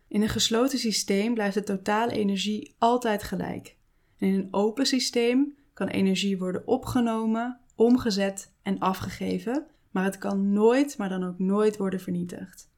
In 0.08 0.22
een 0.22 0.28
gesloten 0.28 0.78
systeem 0.78 1.34
blijft 1.34 1.54
de 1.54 1.62
totale 1.62 2.12
energie 2.12 2.74
altijd 2.78 3.22
gelijk. 3.22 3.76
In 4.16 4.34
een 4.34 4.48
open 4.50 4.86
systeem 4.86 5.56
kan 5.72 5.88
energie 5.88 6.38
worden 6.38 6.66
opgenomen, 6.66 7.60
omgezet 7.74 8.52
en 8.62 8.78
afgegeven, 8.78 9.66
maar 9.90 10.04
het 10.04 10.18
kan 10.18 10.52
nooit, 10.52 10.98
maar 10.98 11.08
dan 11.08 11.24
ook 11.24 11.38
nooit 11.38 11.76
worden 11.76 12.00
vernietigd. 12.00 12.69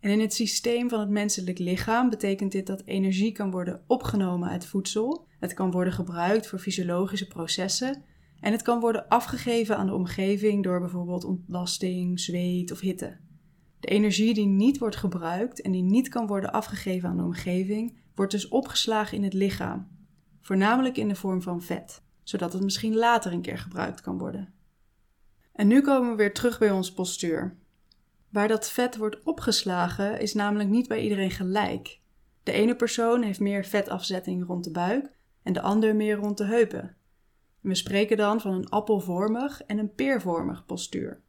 En 0.00 0.10
in 0.10 0.20
het 0.20 0.34
systeem 0.34 0.88
van 0.88 1.00
het 1.00 1.08
menselijk 1.08 1.58
lichaam 1.58 2.10
betekent 2.10 2.52
dit 2.52 2.66
dat 2.66 2.82
energie 2.84 3.32
kan 3.32 3.50
worden 3.50 3.82
opgenomen 3.86 4.48
uit 4.48 4.66
voedsel, 4.66 5.26
het 5.38 5.54
kan 5.54 5.70
worden 5.70 5.92
gebruikt 5.92 6.46
voor 6.46 6.58
fysiologische 6.58 7.26
processen 7.26 8.02
en 8.40 8.52
het 8.52 8.62
kan 8.62 8.80
worden 8.80 9.08
afgegeven 9.08 9.76
aan 9.76 9.86
de 9.86 9.94
omgeving 9.94 10.62
door 10.62 10.80
bijvoorbeeld 10.80 11.24
ontlasting, 11.24 12.20
zweet 12.20 12.72
of 12.72 12.80
hitte. 12.80 13.18
De 13.80 13.88
energie 13.88 14.34
die 14.34 14.46
niet 14.46 14.78
wordt 14.78 14.96
gebruikt 14.96 15.60
en 15.60 15.72
die 15.72 15.82
niet 15.82 16.08
kan 16.08 16.26
worden 16.26 16.52
afgegeven 16.52 17.08
aan 17.08 17.16
de 17.16 17.22
omgeving, 17.22 17.98
wordt 18.14 18.32
dus 18.32 18.48
opgeslagen 18.48 19.16
in 19.16 19.24
het 19.24 19.34
lichaam, 19.34 19.88
voornamelijk 20.40 20.96
in 20.96 21.08
de 21.08 21.14
vorm 21.14 21.42
van 21.42 21.62
vet, 21.62 22.02
zodat 22.22 22.52
het 22.52 22.62
misschien 22.62 22.94
later 22.94 23.32
een 23.32 23.42
keer 23.42 23.58
gebruikt 23.58 24.00
kan 24.00 24.18
worden. 24.18 24.54
En 25.52 25.66
nu 25.66 25.80
komen 25.80 26.10
we 26.10 26.16
weer 26.16 26.34
terug 26.34 26.58
bij 26.58 26.70
ons 26.70 26.92
postuur. 26.92 27.58
Waar 28.30 28.48
dat 28.48 28.70
vet 28.70 28.96
wordt 28.96 29.22
opgeslagen 29.22 30.20
is 30.20 30.34
namelijk 30.34 30.68
niet 30.68 30.88
bij 30.88 31.00
iedereen 31.00 31.30
gelijk. 31.30 32.00
De 32.42 32.52
ene 32.52 32.74
persoon 32.76 33.22
heeft 33.22 33.40
meer 33.40 33.64
vetafzetting 33.64 34.46
rond 34.46 34.64
de 34.64 34.70
buik 34.70 35.10
en 35.42 35.52
de 35.52 35.60
ander 35.60 35.96
meer 35.96 36.16
rond 36.16 36.38
de 36.38 36.44
heupen. 36.44 36.96
We 37.60 37.74
spreken 37.74 38.16
dan 38.16 38.40
van 38.40 38.52
een 38.52 38.68
appelvormig 38.68 39.62
en 39.62 39.78
een 39.78 39.94
peervormig 39.94 40.66
postuur. 40.66 41.20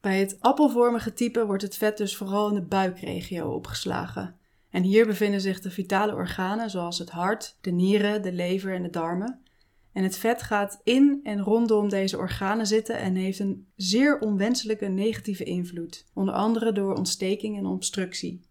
Bij 0.00 0.18
het 0.18 0.36
appelvormige 0.40 1.12
type 1.12 1.46
wordt 1.46 1.62
het 1.62 1.76
vet 1.76 1.96
dus 1.96 2.16
vooral 2.16 2.48
in 2.48 2.54
de 2.54 2.62
buikregio 2.62 3.50
opgeslagen. 3.50 4.36
En 4.70 4.82
hier 4.82 5.06
bevinden 5.06 5.40
zich 5.40 5.60
de 5.60 5.70
vitale 5.70 6.14
organen 6.14 6.70
zoals 6.70 6.98
het 6.98 7.10
hart, 7.10 7.56
de 7.60 7.70
nieren, 7.70 8.22
de 8.22 8.32
lever 8.32 8.74
en 8.74 8.82
de 8.82 8.90
darmen. 8.90 9.42
En 9.92 10.02
het 10.02 10.18
vet 10.18 10.42
gaat 10.42 10.80
in 10.84 11.20
en 11.22 11.40
rondom 11.40 11.88
deze 11.88 12.18
organen 12.18 12.66
zitten 12.66 12.98
en 12.98 13.14
heeft 13.14 13.38
een 13.38 13.66
zeer 13.76 14.18
onwenselijke 14.18 14.86
negatieve 14.86 15.44
invloed, 15.44 16.04
onder 16.14 16.34
andere 16.34 16.72
door 16.72 16.94
ontsteking 16.94 17.56
en 17.56 17.66
obstructie. 17.66 18.46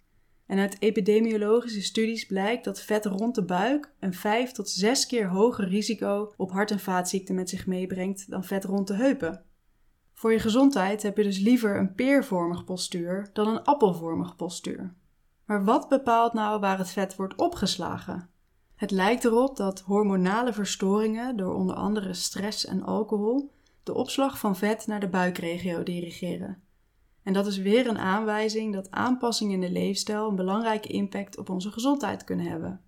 En 0.47 0.59
uit 0.59 0.75
epidemiologische 0.79 1.81
studies 1.81 2.25
blijkt 2.25 2.63
dat 2.63 2.81
vet 2.81 3.05
rond 3.05 3.35
de 3.35 3.43
buik 3.43 3.93
een 3.99 4.13
5 4.13 4.51
tot 4.51 4.69
6 4.69 5.05
keer 5.05 5.27
hoger 5.27 5.67
risico 5.67 6.33
op 6.37 6.51
hart- 6.51 6.71
en 6.71 6.79
vaatziekten 6.79 7.35
met 7.35 7.49
zich 7.49 7.67
meebrengt 7.67 8.29
dan 8.29 8.43
vet 8.43 8.63
rond 8.63 8.87
de 8.87 8.93
heupen. 8.93 9.43
Voor 10.13 10.31
je 10.31 10.39
gezondheid 10.39 11.03
heb 11.03 11.17
je 11.17 11.23
dus 11.23 11.39
liever 11.39 11.77
een 11.77 11.93
peervormig 11.93 12.63
postuur 12.63 13.29
dan 13.33 13.47
een 13.47 13.63
appelvormig 13.63 14.35
postuur. 14.35 14.95
Maar 15.45 15.63
wat 15.63 15.89
bepaalt 15.89 16.33
nou 16.33 16.59
waar 16.59 16.77
het 16.77 16.89
vet 16.89 17.15
wordt 17.15 17.35
opgeslagen? 17.35 18.29
Het 18.77 18.91
lijkt 18.91 19.25
erop 19.25 19.55
dat 19.55 19.79
hormonale 19.79 20.53
verstoringen 20.53 21.37
door 21.37 21.53
onder 21.53 21.75
andere 21.75 22.13
stress 22.13 22.65
en 22.65 22.83
alcohol 22.83 23.51
de 23.83 23.93
opslag 23.93 24.39
van 24.39 24.55
vet 24.55 24.87
naar 24.87 24.99
de 24.99 25.07
buikregio 25.07 25.83
dirigeren. 25.83 26.61
En 27.23 27.33
dat 27.33 27.47
is 27.47 27.57
weer 27.57 27.87
een 27.87 27.97
aanwijzing 27.97 28.73
dat 28.73 28.91
aanpassingen 28.91 29.53
in 29.53 29.61
de 29.61 29.79
leefstijl 29.79 30.29
een 30.29 30.35
belangrijke 30.35 30.87
impact 30.87 31.37
op 31.37 31.49
onze 31.49 31.71
gezondheid 31.71 32.23
kunnen 32.23 32.45
hebben. 32.45 32.81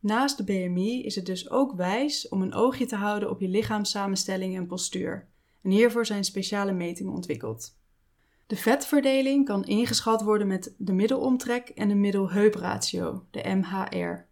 Naast 0.00 0.36
de 0.36 0.44
BMI 0.44 1.02
is 1.04 1.14
het 1.14 1.26
dus 1.26 1.50
ook 1.50 1.72
wijs 1.72 2.28
om 2.28 2.42
een 2.42 2.54
oogje 2.54 2.86
te 2.86 2.96
houden 2.96 3.30
op 3.30 3.40
je 3.40 3.48
lichaamssamenstelling 3.48 4.56
en 4.56 4.66
postuur. 4.66 5.28
En 5.62 5.70
hiervoor 5.70 6.06
zijn 6.06 6.24
speciale 6.24 6.72
metingen 6.72 7.12
ontwikkeld. 7.12 7.76
De 8.46 8.56
vetverdeling 8.56 9.44
kan 9.44 9.64
ingeschat 9.64 10.22
worden 10.22 10.46
met 10.46 10.74
de 10.78 10.92
middelomtrek 10.92 11.68
en 11.68 11.88
de 11.88 11.94
middelheupratio, 11.94 13.24
de 13.30 13.42
MHR. 13.44 14.27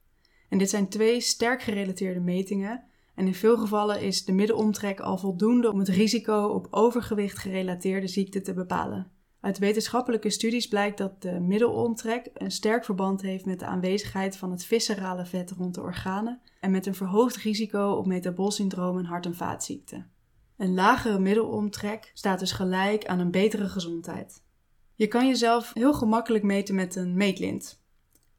En 0.48 0.58
dit 0.58 0.70
zijn 0.70 0.88
twee 0.88 1.20
sterk 1.20 1.62
gerelateerde 1.62 2.20
metingen 2.20 2.84
en 3.14 3.26
in 3.26 3.34
veel 3.34 3.58
gevallen 3.58 4.00
is 4.00 4.24
de 4.24 4.32
middelomtrek 4.32 5.00
al 5.00 5.18
voldoende 5.18 5.72
om 5.72 5.78
het 5.78 5.88
risico 5.88 6.46
op 6.46 6.66
overgewicht 6.70 7.38
gerelateerde 7.38 8.06
ziekte 8.06 8.40
te 8.40 8.54
bepalen. 8.54 9.10
Uit 9.40 9.58
wetenschappelijke 9.58 10.30
studies 10.30 10.68
blijkt 10.68 10.98
dat 10.98 11.22
de 11.22 11.40
middelomtrek 11.40 12.30
een 12.34 12.50
sterk 12.50 12.84
verband 12.84 13.22
heeft 13.22 13.44
met 13.44 13.58
de 13.58 13.66
aanwezigheid 13.66 14.36
van 14.36 14.50
het 14.50 14.64
viscerale 14.64 15.26
vet 15.26 15.50
rond 15.50 15.74
de 15.74 15.80
organen 15.80 16.40
en 16.60 16.70
met 16.70 16.86
een 16.86 16.94
verhoogd 16.94 17.36
risico 17.36 17.90
op 17.90 18.06
metabolsyndroom 18.06 18.98
en 18.98 19.04
hart- 19.04 19.26
en 19.26 19.34
vaatziekten. 19.34 20.10
Een 20.56 20.74
lagere 20.74 21.18
middelomtrek 21.18 22.10
staat 22.14 22.38
dus 22.38 22.52
gelijk 22.52 23.06
aan 23.06 23.18
een 23.18 23.30
betere 23.30 23.68
gezondheid. 23.68 24.42
Je 24.94 25.06
kan 25.06 25.26
jezelf 25.26 25.70
heel 25.74 25.94
gemakkelijk 25.94 26.44
meten 26.44 26.74
met 26.74 26.96
een 26.96 27.16
meetlint. 27.16 27.84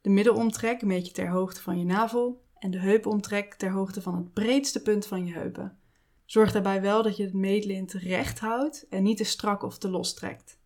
De 0.08 0.14
middelomtrek 0.14 0.82
meet 0.82 1.08
je 1.08 1.14
ter 1.14 1.30
hoogte 1.30 1.62
van 1.62 1.80
je 1.80 1.86
navel 1.86 2.42
en 2.60 2.72
de 2.72 2.80
heupomtrek 2.80 3.54
ter 3.54 3.72
hoogte 3.72 4.02
van 4.02 4.16
het 4.16 4.34
breedste 4.34 4.82
punt 4.82 5.06
van 5.06 5.26
je 5.26 5.34
heupen. 5.34 5.78
Zorg 6.26 6.52
daarbij 6.52 6.82
wel 6.82 7.04
dat 7.04 7.18
je 7.18 7.24
het 7.24 7.34
meetlint 7.34 7.94
recht 7.94 8.40
houdt 8.40 8.88
en 8.90 9.04
niet 9.04 9.18
te 9.18 9.24
strak 9.24 9.64
of 9.64 9.78
te 9.78 9.90
los 9.90 10.14
trekt. 10.14 10.60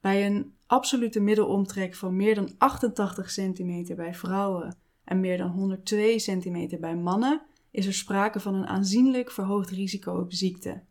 Bij 0.00 0.26
een 0.26 0.54
absolute 0.66 1.20
middelomtrek 1.20 1.94
van 1.94 2.16
meer 2.16 2.34
dan 2.34 2.54
88 2.58 3.34
cm 3.34 3.94
bij 3.94 4.14
vrouwen 4.14 4.76
en 5.04 5.20
meer 5.20 5.38
dan 5.38 5.50
102 5.50 6.16
cm 6.16 6.80
bij 6.80 6.96
mannen 6.96 7.42
is 7.70 7.86
er 7.86 7.94
sprake 7.94 8.40
van 8.40 8.54
een 8.54 8.66
aanzienlijk 8.66 9.30
verhoogd 9.30 9.70
risico 9.70 10.20
op 10.20 10.32
ziekte. 10.32 10.82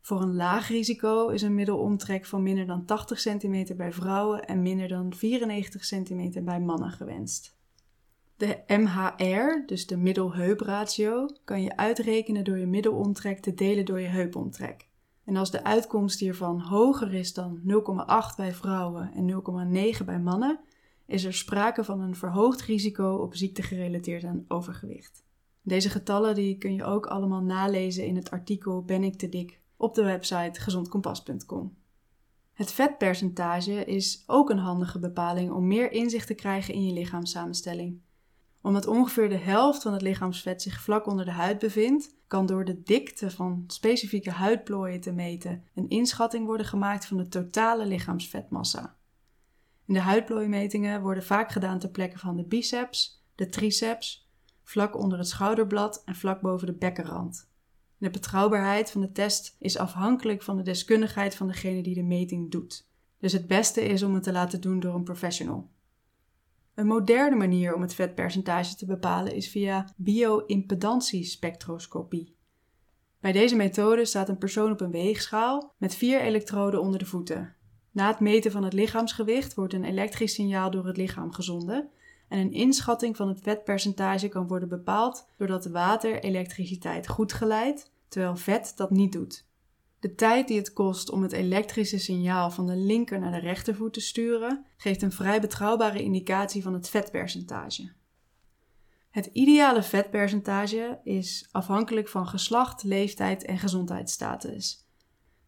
Voor 0.00 0.22
een 0.22 0.34
laag 0.34 0.68
risico 0.68 1.28
is 1.28 1.42
een 1.42 1.54
middelomtrek 1.54 2.26
van 2.26 2.42
minder 2.42 2.66
dan 2.66 2.84
80 2.84 3.22
cm 3.22 3.76
bij 3.76 3.92
vrouwen 3.92 4.46
en 4.46 4.62
minder 4.62 4.88
dan 4.88 5.14
94 5.14 5.88
cm 5.88 6.44
bij 6.44 6.60
mannen 6.60 6.90
gewenst. 6.90 7.56
De 8.36 8.62
MHR, 8.66 9.66
dus 9.66 9.86
de 9.86 9.96
middelheupratio, 9.96 11.28
kan 11.44 11.62
je 11.62 11.76
uitrekenen 11.76 12.44
door 12.44 12.58
je 12.58 12.66
middelomtrek 12.66 13.40
te 13.40 13.54
delen 13.54 13.84
door 13.84 14.00
je 14.00 14.06
heupomtrek. 14.06 14.88
En 15.24 15.36
als 15.36 15.50
de 15.50 15.64
uitkomst 15.64 16.20
hiervan 16.20 16.60
hoger 16.60 17.14
is 17.14 17.34
dan 17.34 17.60
0,8 17.60 18.36
bij 18.36 18.54
vrouwen 18.54 19.12
en 19.14 19.30
0,9 19.98 20.04
bij 20.04 20.20
mannen, 20.20 20.60
is 21.06 21.24
er 21.24 21.34
sprake 21.34 21.84
van 21.84 22.00
een 22.00 22.16
verhoogd 22.16 22.62
risico 22.62 23.14
op 23.14 23.34
ziekte 23.34 23.62
gerelateerd 23.62 24.24
aan 24.24 24.44
overgewicht. 24.48 25.22
Deze 25.62 25.88
getallen 25.88 26.34
die 26.34 26.58
kun 26.58 26.74
je 26.74 26.84
ook 26.84 27.06
allemaal 27.06 27.42
nalezen 27.42 28.06
in 28.06 28.16
het 28.16 28.30
artikel 28.30 28.82
Ben 28.82 29.04
ik 29.04 29.14
te 29.14 29.28
dik 29.28 29.60
op 29.78 29.94
de 29.94 30.02
website 30.02 30.60
gezondkompas.com. 30.60 31.76
Het 32.52 32.72
vetpercentage 32.72 33.84
is 33.84 34.22
ook 34.26 34.50
een 34.50 34.58
handige 34.58 34.98
bepaling 34.98 35.50
om 35.50 35.66
meer 35.66 35.92
inzicht 35.92 36.26
te 36.26 36.34
krijgen 36.34 36.74
in 36.74 36.86
je 36.86 36.92
lichaamssamenstelling. 36.92 38.00
Omdat 38.62 38.86
ongeveer 38.86 39.28
de 39.28 39.36
helft 39.36 39.82
van 39.82 39.92
het 39.92 40.02
lichaamsvet 40.02 40.62
zich 40.62 40.80
vlak 40.80 41.06
onder 41.06 41.24
de 41.24 41.30
huid 41.30 41.58
bevindt, 41.58 42.14
kan 42.26 42.46
door 42.46 42.64
de 42.64 42.82
dikte 42.82 43.30
van 43.30 43.64
specifieke 43.66 44.30
huidplooien 44.30 45.00
te 45.00 45.12
meten 45.12 45.64
een 45.74 45.88
inschatting 45.88 46.46
worden 46.46 46.66
gemaakt 46.66 47.06
van 47.06 47.16
de 47.16 47.28
totale 47.28 47.86
lichaamsvetmassa. 47.86 48.96
De 49.84 50.00
huidplooimetingen 50.00 51.02
worden 51.02 51.22
vaak 51.22 51.50
gedaan 51.50 51.78
ter 51.78 51.90
plekke 51.90 52.18
van 52.18 52.36
de 52.36 52.44
biceps, 52.44 53.24
de 53.34 53.48
triceps, 53.48 54.28
vlak 54.62 54.96
onder 54.96 55.18
het 55.18 55.28
schouderblad 55.28 56.02
en 56.04 56.14
vlak 56.14 56.40
boven 56.40 56.66
de 56.66 56.74
bekkenrand. 56.74 57.50
De 57.98 58.10
betrouwbaarheid 58.10 58.90
van 58.90 59.00
de 59.00 59.12
test 59.12 59.56
is 59.58 59.78
afhankelijk 59.78 60.42
van 60.42 60.56
de 60.56 60.62
deskundigheid 60.62 61.34
van 61.34 61.46
degene 61.46 61.82
die 61.82 61.94
de 61.94 62.02
meting 62.02 62.50
doet. 62.50 62.86
Dus 63.18 63.32
het 63.32 63.46
beste 63.46 63.84
is 63.84 64.02
om 64.02 64.14
het 64.14 64.22
te 64.22 64.32
laten 64.32 64.60
doen 64.60 64.80
door 64.80 64.94
een 64.94 65.04
professional. 65.04 65.68
Een 66.74 66.86
moderne 66.86 67.36
manier 67.36 67.74
om 67.74 67.82
het 67.82 67.94
vetpercentage 67.94 68.76
te 68.76 68.86
bepalen 68.86 69.34
is 69.34 69.48
via 69.48 69.92
bioimpedantiespectroscopie. 69.96 72.36
Bij 73.20 73.32
deze 73.32 73.56
methode 73.56 74.04
staat 74.04 74.28
een 74.28 74.38
persoon 74.38 74.70
op 74.70 74.80
een 74.80 74.90
weegschaal 74.90 75.74
met 75.76 75.94
vier 75.94 76.20
elektroden 76.20 76.80
onder 76.80 76.98
de 76.98 77.06
voeten. 77.06 77.54
Na 77.90 78.08
het 78.08 78.20
meten 78.20 78.50
van 78.50 78.64
het 78.64 78.72
lichaamsgewicht 78.72 79.54
wordt 79.54 79.74
een 79.74 79.84
elektrisch 79.84 80.34
signaal 80.34 80.70
door 80.70 80.86
het 80.86 80.96
lichaam 80.96 81.32
gezonden 81.32 81.90
en 82.28 82.38
een 82.38 82.52
inschatting 82.52 83.16
van 83.16 83.28
het 83.28 83.40
vetpercentage 83.40 84.28
kan 84.28 84.46
worden 84.46 84.68
bepaald 84.68 85.28
doordat 85.36 85.66
water 85.66 86.22
elektriciteit 86.22 87.08
goed 87.08 87.32
geleidt, 87.32 87.90
terwijl 88.08 88.36
vet 88.36 88.72
dat 88.76 88.90
niet 88.90 89.12
doet. 89.12 89.46
De 90.00 90.14
tijd 90.14 90.48
die 90.48 90.58
het 90.58 90.72
kost 90.72 91.10
om 91.10 91.22
het 91.22 91.32
elektrische 91.32 91.98
signaal 91.98 92.50
van 92.50 92.66
de 92.66 92.76
linker 92.76 93.18
naar 93.18 93.32
de 93.32 93.38
rechtervoet 93.38 93.92
te 93.92 94.00
sturen, 94.00 94.64
geeft 94.76 95.02
een 95.02 95.12
vrij 95.12 95.40
betrouwbare 95.40 96.02
indicatie 96.02 96.62
van 96.62 96.72
het 96.72 96.88
vetpercentage. 96.88 97.92
Het 99.10 99.26
ideale 99.26 99.82
vetpercentage 99.82 101.00
is 101.04 101.48
afhankelijk 101.52 102.08
van 102.08 102.26
geslacht, 102.26 102.82
leeftijd 102.82 103.44
en 103.44 103.58
gezondheidsstatus. 103.58 104.86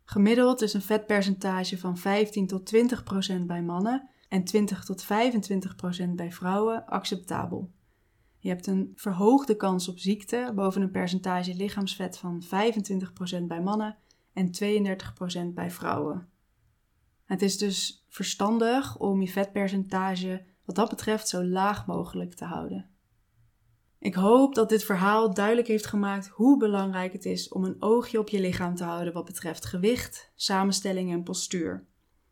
Gemiddeld 0.05 0.63
is 0.63 0.75
een 0.75 0.83
vetpercentage 0.83 1.79
van 1.79 1.97
15 1.97 2.47
tot 2.47 2.67
20 2.67 3.03
procent 3.03 3.47
bij 3.47 3.63
mannen 3.63 4.09
en 4.31 4.45
20 4.45 4.85
tot 4.85 5.03
25 5.03 5.77
procent 5.77 6.17
bij 6.17 6.33
vrouwen 6.33 6.87
acceptabel. 6.87 7.71
Je 8.39 8.49
hebt 8.49 8.67
een 8.67 8.93
verhoogde 8.95 9.57
kans 9.57 9.89
op 9.89 9.99
ziekte 9.99 10.53
boven 10.55 10.83
een 10.83 10.91
percentage 10.91 11.55
lichaamsvet 11.55 12.19
van 12.19 12.43
25 12.43 13.13
procent 13.13 13.49
bij 13.49 13.63
mannen 13.63 13.97
en 14.33 14.51
32 14.51 15.13
procent 15.13 15.55
bij 15.55 15.71
vrouwen. 15.71 16.29
Het 17.25 17.43
is 17.43 17.59
dus 17.59 18.05
verstandig 18.09 18.99
om 18.99 19.21
je 19.21 19.29
vetpercentage 19.29 20.45
wat 20.65 20.77
dat 20.77 20.89
betreft 20.89 21.29
zo 21.29 21.45
laag 21.45 21.87
mogelijk 21.87 22.35
te 22.35 22.45
houden. 22.45 22.91
Ik 23.99 24.15
hoop 24.15 24.55
dat 24.55 24.69
dit 24.69 24.85
verhaal 24.85 25.35
duidelijk 25.35 25.69
heeft 25.69 25.87
gemaakt 25.87 26.29
hoe 26.29 26.59
belangrijk 26.59 27.13
het 27.13 27.25
is 27.25 27.49
om 27.49 27.65
een 27.65 27.83
oogje 27.83 28.19
op 28.19 28.29
je 28.29 28.41
lichaam 28.41 28.75
te 28.75 28.85
houden 28.85 29.13
wat 29.13 29.25
betreft 29.25 29.65
gewicht, 29.65 30.33
samenstelling 30.35 31.13
en 31.13 31.23
postuur. 31.23 31.89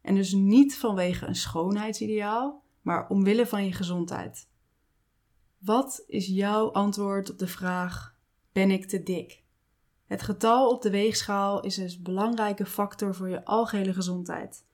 En 0.08 0.14
dus 0.14 0.32
niet 0.32 0.76
vanwege 0.76 1.26
een 1.26 1.34
schoonheidsideaal, 1.34 2.62
maar 2.82 3.08
omwille 3.08 3.46
van 3.46 3.64
je 3.64 3.72
gezondheid. 3.72 4.48
Wat 5.58 6.04
is 6.06 6.26
jouw 6.26 6.72
antwoord 6.72 7.30
op 7.30 7.38
de 7.38 7.46
vraag: 7.46 8.14
ben 8.52 8.70
ik 8.70 8.84
te 8.84 9.02
dik? 9.02 9.42
Het 10.06 10.22
getal 10.22 10.70
op 10.70 10.82
de 10.82 10.90
weegschaal 10.90 11.60
is 11.60 11.76
een 11.76 12.02
belangrijke 12.02 12.66
factor 12.66 13.14
voor 13.14 13.28
je 13.28 13.44
algehele 13.44 13.92
gezondheid. 13.92 14.64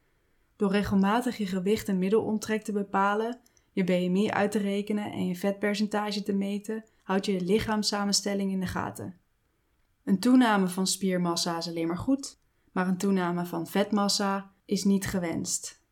Door 0.57 0.71
regelmatig 0.71 1.37
je 1.37 1.47
gewicht 1.47 1.89
en 1.89 1.99
middelomtrek 1.99 2.63
te 2.63 2.73
bepalen, 2.73 3.41
je 3.73 3.85
BMI 3.85 4.31
uit 4.31 4.51
te 4.51 4.59
rekenen 4.59 5.13
en 5.13 5.27
je 5.27 5.37
vetpercentage 5.37 6.23
te 6.23 6.33
meten, 6.33 6.85
houd 7.03 7.27
je 7.27 7.33
je 7.33 7.41
lichaamssamenstelling 7.41 8.51
in 8.51 8.61
de 8.61 8.67
gaten. 8.67 9.19
Een 10.05 10.21
toename 10.21 10.69
van 10.69 10.87
spiermassa 10.87 11.57
is 11.57 11.69
alleen 11.69 11.87
maar 11.87 11.99
goed, 11.99 12.39
maar 12.73 12.89
een 12.89 12.99
toename 12.99 13.47
van 13.47 13.67
vetmassa 13.67 14.53
is 14.65 14.85
niet 14.85 15.07
gewenst. 15.07 15.83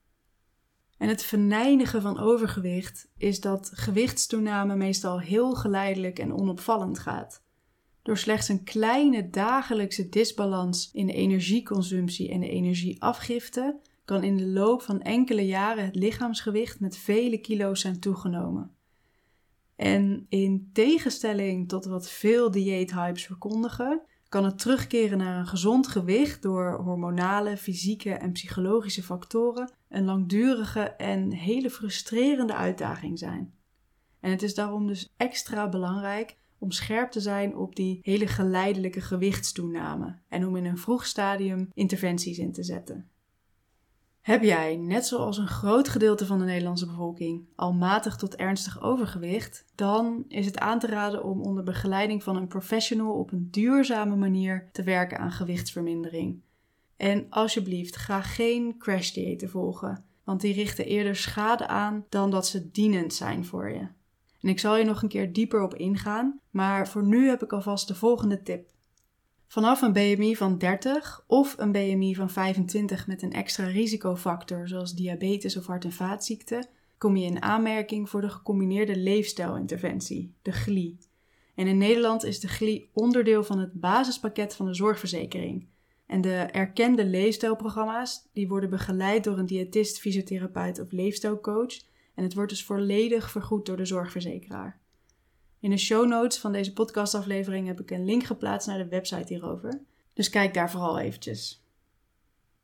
En 0.99 1.09
het 1.09 1.23
venijnigen 1.23 2.03
van 2.03 2.19
overgewicht 2.19 3.09
is 3.17 3.41
dat 3.41 3.71
gewichtstoename 3.75 4.77
meestal 4.77 5.21
heel 5.21 5.55
geleidelijk 5.55 6.19
en 6.19 6.35
onopvallend 6.35 6.99
gaat. 6.99 7.43
Door 8.03 8.19
slechts 8.19 8.49
een 8.49 8.65
kleine 8.65 9.31
dagelijkse 9.31 10.09
disbalans 10.09 10.91
in 10.93 11.07
de 11.07 11.13
energieconsumptie 11.13 12.31
en 12.31 12.41
de 12.41 12.49
energieafgifte 12.49 13.81
kan 14.05 14.23
in 14.23 14.37
de 14.37 14.47
loop 14.47 14.83
van 14.83 15.01
enkele 15.01 15.47
jaren 15.47 15.85
het 15.85 15.95
lichaamsgewicht 15.95 16.81
met 16.81 16.97
vele 16.97 17.39
kilo's 17.39 17.81
zijn 17.81 18.01
toegenomen. 18.01 18.75
En 19.77 20.27
in 20.29 20.71
tegenstelling 20.73 21.69
tot 21.69 21.85
wat 21.85 22.11
veel 22.11 22.51
dieethypes 22.51 23.27
verkondigen, 23.27 24.03
kan 24.33 24.45
het 24.45 24.59
terugkeren 24.59 25.19
naar 25.19 25.39
een 25.39 25.47
gezond 25.47 25.87
gewicht 25.87 26.43
door 26.43 26.73
hormonale, 26.73 27.57
fysieke 27.57 28.13
en 28.13 28.33
psychologische 28.33 29.03
factoren 29.03 29.73
een 29.89 30.05
langdurige 30.05 30.81
en 30.81 31.33
hele 31.33 31.71
frustrerende 31.71 32.55
uitdaging 32.55 33.19
zijn. 33.19 33.55
En 34.21 34.31
het 34.31 34.43
is 34.43 34.55
daarom 34.55 34.87
dus 34.87 35.09
extra 35.17 35.69
belangrijk 35.69 36.37
om 36.59 36.71
scherp 36.71 37.11
te 37.11 37.21
zijn 37.21 37.57
op 37.57 37.77
die 37.77 37.99
hele 38.03 38.27
geleidelijke 38.27 39.01
gewichtstoename 39.01 40.19
en 40.29 40.47
om 40.47 40.57
in 40.57 40.65
een 40.65 40.79
vroeg 40.79 41.07
stadium 41.07 41.69
interventies 41.75 42.39
in 42.39 42.53
te 42.53 42.63
zetten. 42.63 43.11
Heb 44.23 44.43
jij, 44.43 44.77
net 44.77 45.07
zoals 45.07 45.39
een 45.39 45.49
groot 45.49 45.89
gedeelte 45.89 46.27
van 46.27 46.39
de 46.39 46.45
Nederlandse 46.45 46.87
bevolking, 46.87 47.45
al 47.57 47.73
matig 47.73 48.17
tot 48.17 48.37
ernstig 48.37 48.83
overgewicht, 48.83 49.65
dan 49.75 50.25
is 50.29 50.47
het 50.47 50.59
aan 50.59 50.79
te 50.79 50.87
raden 50.87 51.25
om 51.25 51.41
onder 51.41 51.65
begeleiding 51.65 52.23
van 52.23 52.37
een 52.37 52.47
professional 52.47 53.13
op 53.13 53.33
een 53.33 53.49
duurzame 53.51 54.17
manier 54.17 54.69
te 54.73 54.83
werken 54.83 55.19
aan 55.19 55.33
gewichtsvermindering. 55.33 56.41
En 56.97 57.27
alsjeblieft, 57.31 57.97
ga 57.97 58.21
geen 58.21 58.79
crashdiëten 58.79 59.51
volgen, 59.51 60.05
want 60.25 60.41
die 60.41 60.55
richten 60.55 60.87
eerder 60.87 61.17
schade 61.17 61.67
aan 61.67 62.05
dan 62.09 62.31
dat 62.31 62.47
ze 62.47 62.71
dienend 62.71 63.15
zijn 63.15 63.45
voor 63.45 63.71
je. 63.71 63.87
En 64.41 64.49
ik 64.49 64.61
zal 64.61 64.77
je 64.77 64.85
nog 64.85 65.03
een 65.03 65.09
keer 65.09 65.33
dieper 65.33 65.63
op 65.63 65.75
ingaan, 65.75 66.41
maar 66.51 66.89
voor 66.89 67.05
nu 67.05 67.29
heb 67.29 67.43
ik 67.43 67.53
alvast 67.53 67.89
de 67.89 67.95
volgende 67.95 68.43
tip. 68.43 68.69
Vanaf 69.53 69.83
een 69.83 69.93
BMI 69.93 70.37
van 70.37 70.59
30 70.59 71.25
of 71.27 71.55
een 71.59 71.73
BMI 71.73 72.15
van 72.15 72.31
25 72.31 73.07
met 73.07 73.23
een 73.23 73.33
extra 73.33 73.67
risicofactor 73.67 74.69
zoals 74.69 74.95
diabetes 74.95 75.57
of 75.57 75.67
hart- 75.67 75.85
en 75.85 75.93
vaatziekten 75.93 76.67
kom 76.99 77.17
je 77.17 77.27
in 77.27 77.43
aanmerking 77.43 78.11
voor 78.11 78.21
de 78.21 78.29
gecombineerde 78.29 78.97
leefstijlinterventie, 78.97 80.35
de 80.43 80.53
GLI. 80.53 80.99
En 81.55 81.67
in 81.67 81.79
Nederland 81.79 82.25
is 82.25 82.41
de 82.41 82.49
GLI 82.49 82.89
onderdeel 82.93 83.45
van 83.45 83.59
het 83.59 83.73
basispakket 83.73 84.55
van 84.55 84.67
de 84.67 84.75
zorgverzekering. 84.75 85.67
En 86.07 86.21
de 86.21 86.37
erkende 86.37 87.05
leefstijlprogramma's 87.05 88.29
die 88.33 88.49
worden 88.49 88.71
begeleid 88.71 89.25
door 89.25 89.39
een 89.39 89.47
diëtist, 89.47 90.01
fysiotherapeut 90.01 90.81
of 90.81 90.93
leefstijlcoach 90.93 91.75
en 92.15 92.23
het 92.23 92.35
wordt 92.35 92.51
dus 92.51 92.65
volledig 92.65 93.31
vergoed 93.31 93.67
door 93.67 93.77
de 93.77 93.85
zorgverzekeraar. 93.85 94.82
In 95.63 95.71
de 95.71 95.77
show 95.77 96.07
notes 96.07 96.39
van 96.39 96.53
deze 96.53 96.73
podcastaflevering 96.73 97.67
heb 97.67 97.81
ik 97.81 97.91
een 97.91 98.05
link 98.05 98.25
geplaatst 98.25 98.69
naar 98.69 98.79
de 98.79 98.89
website 98.89 99.33
hierover. 99.33 99.81
Dus 100.13 100.31
kijk 100.31 100.55
daar 100.55 100.71
vooral 100.71 100.99
eventjes. 100.99 101.65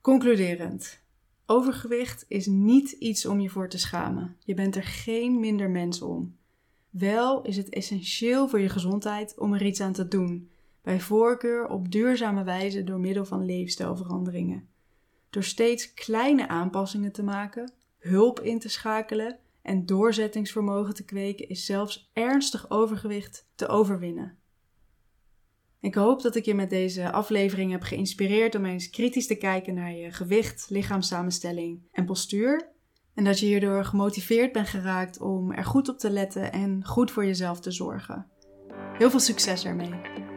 Concluderend. 0.00 1.00
Overgewicht 1.46 2.24
is 2.28 2.46
niet 2.46 2.90
iets 2.90 3.26
om 3.26 3.40
je 3.40 3.48
voor 3.48 3.68
te 3.68 3.78
schamen. 3.78 4.36
Je 4.44 4.54
bent 4.54 4.76
er 4.76 4.82
geen 4.82 5.40
minder 5.40 5.70
mens 5.70 6.02
om. 6.02 6.36
Wel 6.90 7.42
is 7.42 7.56
het 7.56 7.68
essentieel 7.68 8.48
voor 8.48 8.60
je 8.60 8.68
gezondheid 8.68 9.38
om 9.38 9.54
er 9.54 9.66
iets 9.66 9.80
aan 9.80 9.92
te 9.92 10.08
doen. 10.08 10.50
Bij 10.82 11.00
voorkeur 11.00 11.68
op 11.68 11.92
duurzame 11.92 12.44
wijze 12.44 12.84
door 12.84 13.00
middel 13.00 13.24
van 13.24 13.44
leefstijlveranderingen. 13.44 14.68
Door 15.30 15.44
steeds 15.44 15.94
kleine 15.94 16.48
aanpassingen 16.48 17.12
te 17.12 17.22
maken, 17.22 17.72
hulp 17.98 18.40
in 18.40 18.58
te 18.58 18.68
schakelen 18.68 19.38
en 19.68 19.86
doorzettingsvermogen 19.86 20.94
te 20.94 21.04
kweken 21.04 21.48
is 21.48 21.64
zelfs 21.64 22.10
ernstig 22.12 22.70
overgewicht 22.70 23.48
te 23.54 23.68
overwinnen. 23.68 24.38
Ik 25.80 25.94
hoop 25.94 26.22
dat 26.22 26.34
ik 26.34 26.44
je 26.44 26.54
met 26.54 26.70
deze 26.70 27.12
aflevering 27.12 27.70
heb 27.70 27.82
geïnspireerd 27.82 28.54
om 28.54 28.64
eens 28.64 28.90
kritisch 28.90 29.26
te 29.26 29.34
kijken 29.34 29.74
naar 29.74 29.92
je 29.92 30.12
gewicht, 30.12 30.66
lichaamssamenstelling 30.68 31.88
en 31.92 32.04
postuur. 32.04 32.72
En 33.14 33.24
dat 33.24 33.38
je 33.38 33.46
hierdoor 33.46 33.84
gemotiveerd 33.84 34.52
bent 34.52 34.68
geraakt 34.68 35.20
om 35.20 35.52
er 35.52 35.64
goed 35.64 35.88
op 35.88 35.98
te 35.98 36.10
letten 36.10 36.52
en 36.52 36.84
goed 36.84 37.10
voor 37.10 37.24
jezelf 37.24 37.60
te 37.60 37.70
zorgen. 37.70 38.26
Heel 38.92 39.10
veel 39.10 39.20
succes 39.20 39.64
ermee! 39.64 40.27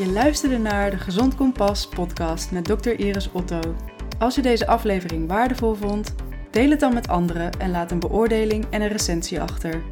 Je 0.00 0.12
luisterde 0.12 0.58
naar 0.58 0.90
de 0.90 0.98
Gezond 0.98 1.34
Kompas 1.34 1.88
podcast 1.88 2.50
met 2.50 2.64
Dr. 2.64 2.90
Iris 2.90 3.32
Otto. 3.32 3.60
Als 4.18 4.34
je 4.34 4.42
deze 4.42 4.66
aflevering 4.66 5.28
waardevol 5.28 5.74
vond, 5.74 6.14
deel 6.50 6.70
het 6.70 6.80
dan 6.80 6.94
met 6.94 7.08
anderen 7.08 7.50
en 7.58 7.70
laat 7.70 7.90
een 7.90 7.98
beoordeling 7.98 8.66
en 8.70 8.82
een 8.82 8.88
recensie 8.88 9.40
achter. 9.40 9.82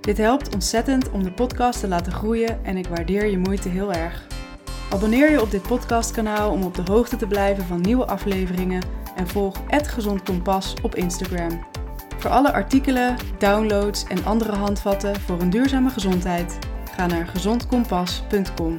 Dit 0.00 0.18
helpt 0.18 0.54
ontzettend 0.54 1.10
om 1.10 1.22
de 1.22 1.32
podcast 1.32 1.80
te 1.80 1.88
laten 1.88 2.12
groeien 2.12 2.64
en 2.64 2.76
ik 2.76 2.86
waardeer 2.86 3.26
je 3.26 3.38
moeite 3.38 3.68
heel 3.68 3.92
erg. 3.92 4.26
Abonneer 4.90 5.30
je 5.30 5.42
op 5.42 5.50
dit 5.50 5.62
podcastkanaal 5.62 6.50
om 6.50 6.62
op 6.62 6.74
de 6.74 6.92
hoogte 6.92 7.16
te 7.16 7.26
blijven 7.26 7.64
van 7.64 7.80
nieuwe 7.80 8.06
afleveringen 8.06 8.82
en 9.16 9.28
volg 9.28 9.56
Gezond 9.68 10.22
Kompas 10.22 10.74
op 10.82 10.94
Instagram. 10.94 11.66
Voor 12.18 12.30
alle 12.30 12.52
artikelen, 12.52 13.16
downloads 13.38 14.04
en 14.04 14.24
andere 14.24 14.52
handvatten 14.52 15.20
voor 15.20 15.40
een 15.40 15.50
duurzame 15.50 15.90
gezondheid, 15.90 16.58
ga 16.96 17.06
naar 17.06 17.26
gezondkompas.com. 17.26 18.78